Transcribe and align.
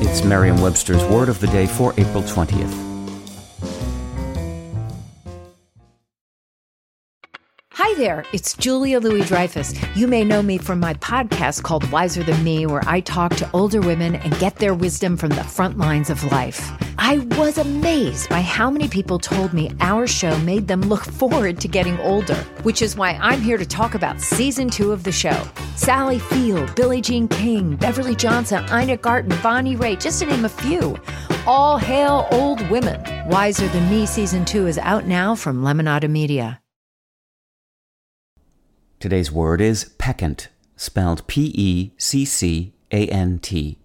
It's 0.00 0.22
Merriam 0.22 0.60
Webster's 0.60 1.02
Word 1.06 1.28
of 1.28 1.40
the 1.40 1.48
Day 1.48 1.66
for 1.66 1.92
April 1.96 2.22
20th. 2.22 2.72
Hi 7.72 7.94
there, 7.94 8.24
it's 8.32 8.54
Julia 8.54 9.00
Louis 9.00 9.26
Dreyfus. 9.26 9.74
You 9.96 10.06
may 10.06 10.22
know 10.22 10.40
me 10.40 10.56
from 10.56 10.78
my 10.78 10.94
podcast 10.94 11.64
called 11.64 11.90
Wiser 11.90 12.22
Than 12.22 12.44
Me, 12.44 12.64
where 12.64 12.82
I 12.86 13.00
talk 13.00 13.34
to 13.36 13.50
older 13.52 13.80
women 13.80 14.14
and 14.14 14.38
get 14.38 14.54
their 14.54 14.72
wisdom 14.72 15.16
from 15.16 15.30
the 15.30 15.42
front 15.42 15.78
lines 15.78 16.10
of 16.10 16.22
life. 16.30 16.70
I 17.10 17.20
was 17.38 17.56
amazed 17.56 18.28
by 18.28 18.42
how 18.42 18.70
many 18.70 18.86
people 18.86 19.18
told 19.18 19.54
me 19.54 19.70
our 19.80 20.06
show 20.06 20.36
made 20.40 20.68
them 20.68 20.82
look 20.82 21.04
forward 21.06 21.58
to 21.62 21.66
getting 21.66 21.98
older, 22.00 22.34
which 22.64 22.82
is 22.82 22.96
why 22.96 23.12
I'm 23.12 23.40
here 23.40 23.56
to 23.56 23.64
talk 23.64 23.94
about 23.94 24.20
season 24.20 24.68
two 24.68 24.92
of 24.92 25.04
the 25.04 25.10
show. 25.10 25.42
Sally 25.74 26.18
Field, 26.18 26.74
Billie 26.74 27.00
Jean 27.00 27.26
King, 27.26 27.76
Beverly 27.76 28.14
Johnson, 28.14 28.62
Ina 28.70 28.98
Garten, 28.98 29.34
Bonnie 29.42 29.74
Raitt, 29.74 30.02
just 30.02 30.18
to 30.18 30.26
name 30.26 30.44
a 30.44 30.50
few. 30.50 30.98
All 31.46 31.78
hail 31.78 32.28
old 32.30 32.60
women. 32.68 33.02
Wiser 33.26 33.68
Than 33.68 33.88
Me 33.88 34.04
season 34.04 34.44
two 34.44 34.66
is 34.66 34.76
out 34.76 35.06
now 35.06 35.34
from 35.34 35.62
Lemonada 35.62 36.10
Media. 36.10 36.60
Today's 39.00 39.32
word 39.32 39.62
is 39.62 39.94
peccant, 39.96 40.48
spelled 40.76 41.26
P 41.26 41.52
E 41.54 41.92
C 41.96 42.26
C 42.26 42.74
A 42.92 43.06
N 43.06 43.38
T. 43.38 43.78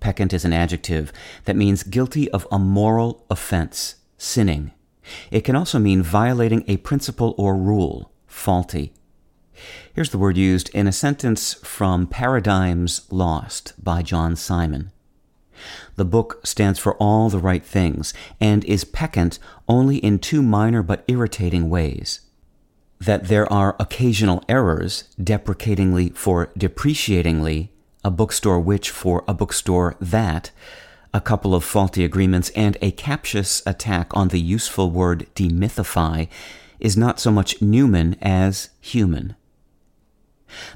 Peccant 0.00 0.32
is 0.32 0.44
an 0.44 0.52
adjective 0.52 1.12
that 1.44 1.56
means 1.56 1.82
guilty 1.82 2.30
of 2.30 2.46
a 2.50 2.58
moral 2.58 3.24
offense, 3.30 3.96
sinning. 4.16 4.72
It 5.30 5.42
can 5.42 5.56
also 5.56 5.78
mean 5.78 6.02
violating 6.02 6.64
a 6.66 6.76
principle 6.78 7.34
or 7.38 7.56
rule, 7.56 8.12
faulty. 8.26 8.92
Here's 9.92 10.10
the 10.10 10.18
word 10.18 10.36
used 10.36 10.68
in 10.70 10.86
a 10.86 10.92
sentence 10.92 11.54
from 11.54 12.06
Paradigms 12.06 13.02
Lost 13.10 13.72
by 13.82 14.02
John 14.02 14.36
Simon. 14.36 14.92
The 15.96 16.04
book 16.04 16.46
stands 16.46 16.78
for 16.78 16.94
all 16.96 17.28
the 17.28 17.38
right 17.38 17.64
things 17.64 18.14
and 18.40 18.64
is 18.64 18.84
peccant 18.84 19.40
only 19.68 19.96
in 19.96 20.20
two 20.20 20.42
minor 20.42 20.82
but 20.82 21.04
irritating 21.08 21.68
ways 21.68 22.20
that 23.00 23.28
there 23.28 23.50
are 23.52 23.76
occasional 23.78 24.42
errors, 24.48 25.04
deprecatingly 25.22 26.10
for 26.10 26.50
depreciatingly, 26.58 27.70
a 28.04 28.10
bookstore 28.10 28.60
which 28.60 28.90
for 28.90 29.24
a 29.26 29.34
bookstore 29.34 29.96
that, 30.00 30.50
a 31.12 31.20
couple 31.20 31.54
of 31.54 31.64
faulty 31.64 32.04
agreements, 32.04 32.50
and 32.50 32.76
a 32.80 32.90
captious 32.90 33.62
attack 33.66 34.16
on 34.16 34.28
the 34.28 34.40
useful 34.40 34.90
word 34.90 35.26
demythify 35.34 36.28
is 36.78 36.96
not 36.96 37.18
so 37.18 37.30
much 37.30 37.60
Newman 37.60 38.16
as 38.20 38.70
human. 38.80 39.34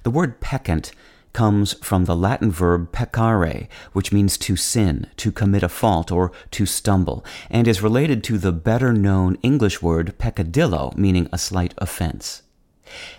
The 0.03 0.11
word 0.11 0.41
peccant 0.41 0.93
comes 1.33 1.73
from 1.75 2.05
the 2.05 2.17
Latin 2.17 2.51
verb 2.51 2.93
peccare, 2.93 3.69
which 3.93 4.13
means 4.13 4.37
to 4.39 4.57
sin, 4.57 5.07
to 5.17 5.33
commit 5.33 5.63
a 5.63 5.69
fault, 5.69 6.13
or 6.13 6.33
to 6.51 6.67
stumble, 6.67 7.25
and 7.51 7.67
is 7.67 7.83
related 7.83 8.23
to 8.25 8.37
the 8.37 8.53
better 8.53 8.93
known 8.93 9.39
English 9.43 9.81
word 9.81 10.19
peccadillo, 10.19 10.93
meaning 10.97 11.29
a 11.33 11.39
slight 11.39 11.73
offense. 11.79 12.43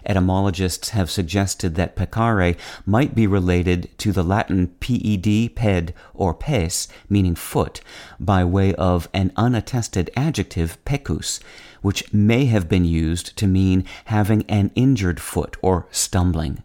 Etymologists 0.05 0.89
have 0.89 1.09
suggested 1.09 1.75
that 1.75 1.95
peccare 1.95 2.57
might 2.85 3.15
be 3.15 3.27
related 3.27 3.89
to 3.97 4.11
the 4.11 4.23
Latin 4.23 4.67
ped, 4.79 5.55
ped, 5.55 5.93
or 6.13 6.33
pes, 6.33 6.87
meaning 7.09 7.35
foot, 7.35 7.81
by 8.19 8.43
way 8.43 8.73
of 8.75 9.09
an 9.13 9.31
unattested 9.37 10.09
adjective 10.15 10.83
peccus, 10.85 11.39
which 11.81 12.11
may 12.13 12.45
have 12.45 12.69
been 12.69 12.85
used 12.85 13.35
to 13.37 13.47
mean 13.47 13.85
having 14.05 14.43
an 14.49 14.71
injured 14.75 15.19
foot 15.19 15.57
or 15.61 15.87
stumbling. 15.91 16.63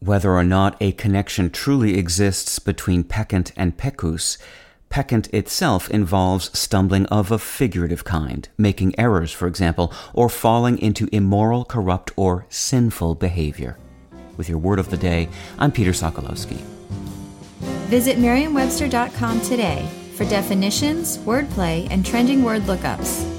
Whether 0.00 0.32
or 0.32 0.44
not 0.44 0.76
a 0.80 0.92
connection 0.92 1.50
truly 1.50 1.98
exists 1.98 2.58
between 2.58 3.02
peccant 3.02 3.52
and 3.56 3.76
peccus, 3.76 4.38
peccant 4.90 5.32
itself 5.34 5.90
involves 5.90 6.56
stumbling 6.58 7.06
of 7.06 7.30
a 7.30 7.38
figurative 7.38 8.04
kind, 8.04 8.48
making 8.56 8.98
errors, 8.98 9.32
for 9.32 9.46
example, 9.46 9.92
or 10.12 10.28
falling 10.28 10.78
into 10.78 11.08
immoral, 11.12 11.64
corrupt, 11.64 12.10
or 12.16 12.46
sinful 12.48 13.14
behavior. 13.14 13.78
With 14.36 14.48
your 14.48 14.58
word 14.58 14.78
of 14.78 14.90
the 14.90 14.96
day, 14.96 15.28
I'm 15.58 15.72
Peter 15.72 15.92
Sokolowski. 15.92 16.58
Visit 17.88 18.18
merriam-webster.com 18.18 19.40
today 19.42 19.88
for 20.14 20.24
definitions, 20.24 21.18
wordplay, 21.18 21.86
and 21.90 22.04
trending 22.04 22.42
word 22.42 22.62
lookups. 22.62 23.37